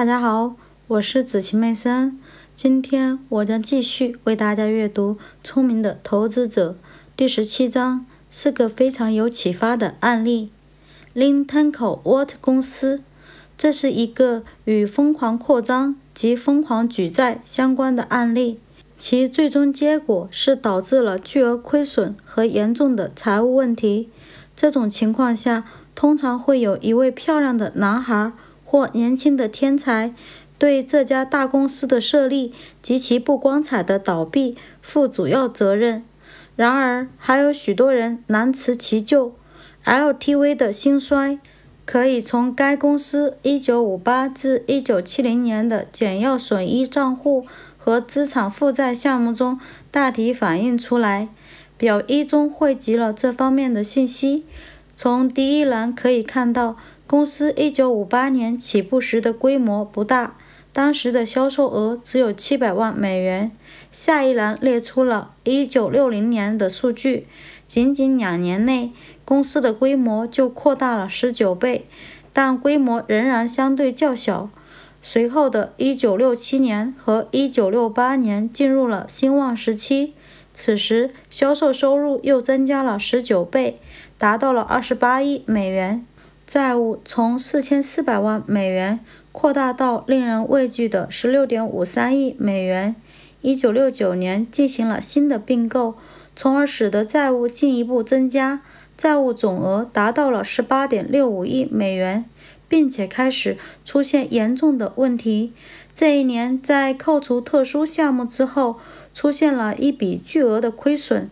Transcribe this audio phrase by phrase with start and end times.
[0.00, 0.56] 大家好，
[0.86, 2.18] 我是子晴妹森。
[2.54, 6.70] 今天我将继续为大家阅读《聪明的投资者》
[7.14, 10.50] 第十七章，是个非常有启发的案例。
[11.14, 13.02] Lintenco Water 公司，
[13.58, 18.58] 这是一个与疯狂扩张及疯狂举债相关的案例，
[18.96, 24.08] 其最终结果是导致了巨额亏损和严重的财务问题。
[24.56, 25.64] 这种情况下，
[25.94, 28.32] 通常会有一位漂亮的男孩。
[28.70, 30.14] 或年轻的天才
[30.56, 36.04] 对这家大公司的设立及其不光彩的倒闭负主要责任。
[36.54, 39.32] 然而，还有许多人难辞其咎。
[39.84, 41.40] LTV 的兴衰
[41.84, 47.44] 可以从该公司1958至1970年的简要损益账户
[47.76, 49.58] 和资产负债项目中
[49.90, 51.28] 大体反映出来。
[51.76, 54.44] 表一中汇集了这方面的信息。
[55.02, 56.76] 从第一栏可以看到。
[57.06, 60.36] 公司1958年起步时的规模不大，
[60.74, 63.50] 当时的销售额只有700万美元。
[63.90, 67.26] 下一栏列出了1960年的数据，
[67.66, 68.92] 仅仅两年内，
[69.24, 71.86] 公司的规模就扩大了19倍，
[72.34, 74.50] 但规模仍然相对较小。
[75.00, 80.12] 随后的1967年和1968年进入了兴旺时期，
[80.52, 83.80] 此时销售收入又增加了十九倍，
[84.18, 86.04] 达到了二十八亿美元。
[86.46, 88.98] 债务从四千四百万美元
[89.30, 92.96] 扩大到令人畏惧的十六点五三亿美元。
[93.40, 95.94] 一九六九年进行了新的并购，
[96.34, 98.62] 从而使得债务进一步增加，
[98.96, 102.24] 债务总额达到了十八点六五亿美元，
[102.68, 105.52] 并且开始出现严重的问题。
[105.94, 108.78] 这一年，在扣除特殊项目之后，
[109.12, 111.30] 出现了一笔巨额的亏损。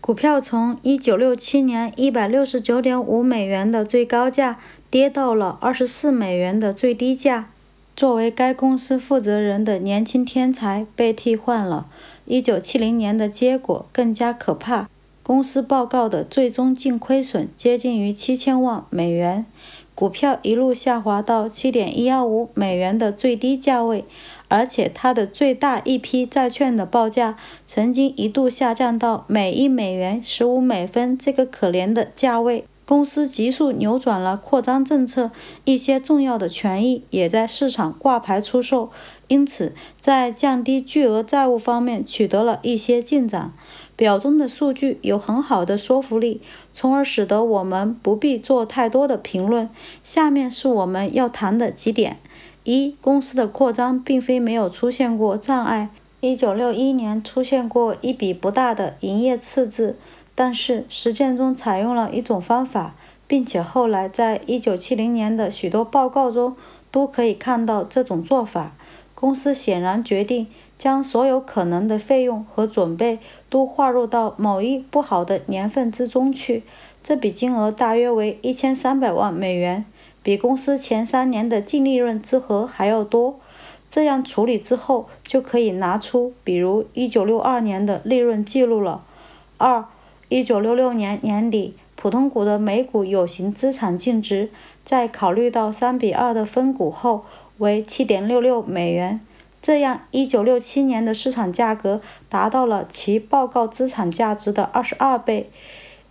[0.00, 4.58] 股票从1967年169.5美元的最高价
[4.90, 7.50] 跌到了24美元的最低价。
[7.94, 11.86] 作为该公司负责人的年轻天才被替换了。
[12.26, 14.88] 1970年的结果更加可怕，
[15.22, 19.44] 公司报告的最终净亏损接近于7000万美元，
[19.94, 24.06] 股票一路下滑到7.125美元的最低价位。
[24.52, 32.66] 而且它的最大一批债券的报价曾经一度下降到每一美元十五美分这个可怜的价位。
[32.84, 35.30] 公司急速扭转了扩张政策，
[35.64, 38.90] 一些重要的权益也在市场挂牌出售，
[39.28, 43.54] 因此在降低巨额债务方面取得了一些进展。
[43.96, 46.42] 表中的数据有很好的说服力，
[46.74, 49.70] 从而使得我们不必做太多的评论。
[50.02, 52.18] 下面是我们要谈的几点。
[52.64, 55.90] 一公司的扩张并非没有出现过障碍。
[56.20, 59.96] 一九六一年出现过一笔不大的营业赤字，
[60.36, 62.94] 但是实践中采用了一种方法，
[63.26, 66.54] 并且后来在一九七零年的许多报告中
[66.92, 68.72] 都可以看到这种做法。
[69.16, 70.46] 公司显然决定
[70.78, 73.18] 将所有可能的费用和准备
[73.48, 76.62] 都划入到某一不好的年份之中去。
[77.02, 79.84] 这笔金额大约为一千三百万美元。
[80.22, 83.40] 比公司前三年的净利润之和还要多，
[83.90, 89.04] 这样处理之后就可以拿出，比如一九六二年的利润记录了。
[89.58, 89.84] 二，
[90.28, 94.50] 一九六六年年底，普通股的每股有形资产净值，
[94.84, 97.24] 在考虑到三比二的分股后
[97.58, 99.20] 为七点六六美元，
[99.60, 105.50] 这样一九六七年的市场价格达到了其报告资产价值的二十二倍。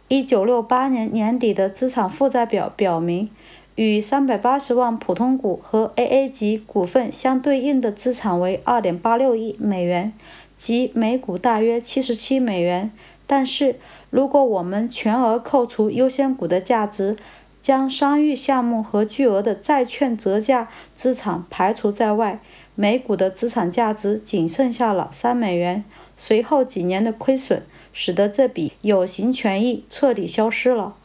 [0.09, 3.29] 一九六八年年底的资产负债表表明。
[3.75, 10.13] 与三百八十万普通股和 AA 级股份相对应的资产为二点八六亿美元，
[10.57, 12.91] 即每股大约七十七美元。
[13.25, 13.77] 但是，
[14.09, 17.15] 如果我们全额扣除优先股的价值，
[17.61, 22.39] 将商誉项目和巨额的债券折价资产排除在外，
[22.75, 25.85] 每股的资产价值仅剩下了三美元。
[26.17, 30.95] 随后几年的亏损，使得这笔有形权益彻底消失了。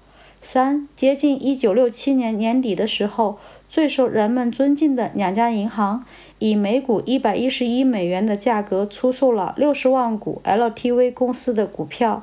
[0.48, 3.36] 三接近一九六七年年底的时候，
[3.68, 6.04] 最受人们尊敬的两家银行
[6.38, 12.22] 以每股一百一十一美元的价格出售了六十万股 LTV 公司的股票。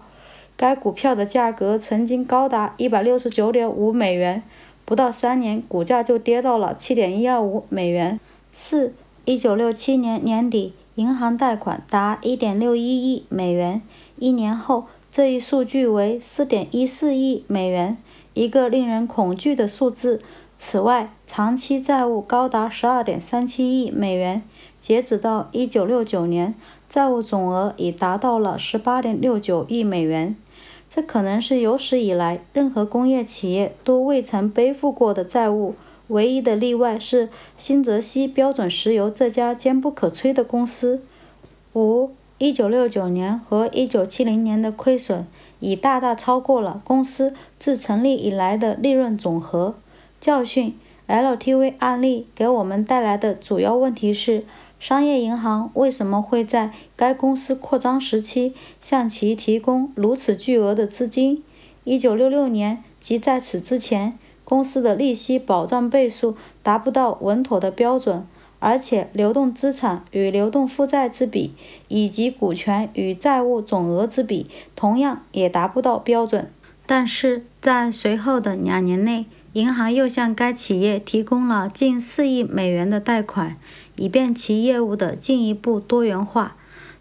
[0.56, 4.42] 该股票的价格曾经高达一百六十九点五美元，
[4.86, 8.18] 不到三年，股价就跌到了七点一二五美元。
[8.52, 8.94] 四
[9.26, 13.82] 一九六七年年底，银行贷款达一点六一亿美元，
[14.18, 17.98] 一年后，这一数据为四点一四亿美元。
[18.34, 20.22] 一个令人恐惧的数字。
[20.56, 24.44] 此外，长期债务高达十二点三七亿美元，
[24.80, 26.54] 截止到一九六九年，
[26.88, 30.36] 债务总额已达到了十八点六九亿美元。
[30.90, 35.74] 这可能是有史以来任何工业企业都未曾背负过的债务。
[36.10, 41.02] 唯一的例外是新泽西标准石油这家坚不可摧的公司。
[41.74, 42.12] 五，
[42.44, 45.26] 一九六九年和一九七零年的亏损
[45.62, 49.76] 已大大超过了公司自成立以来的利润总和。
[50.20, 54.44] 教训：LTV 案例给我们带来的主要问题是。
[54.78, 61.42] 商业银行为什么会在该公司扩张时期向其提供如此巨额的资金？
[61.86, 68.28] 一九六六年及在此之前，公司的利息保障倍数达不到稳妥的标准，
[68.66, 71.54] 而且流动资产与流动负债之比，
[71.90, 76.50] 以及股权与债务总额之比，同样也达不到标准。
[76.86, 83.58] 但是在随后的两年内，银行又向该企业提供了近四亿美元的贷款。
[83.98, 86.56] 以便其业务的进一步多元化，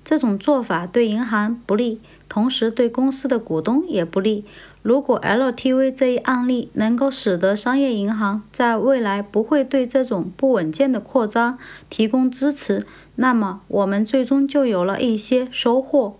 [0.04, 4.44] 这种做法对银行不利，同时对公司的股东也不利。
[4.82, 11.56] 如果 LTV 这一案例能够使得商业银行在未来不会对这种不稳健的扩张
[11.88, 12.84] 提供支持，
[13.14, 16.16] 那么我们最终就有了一些收获。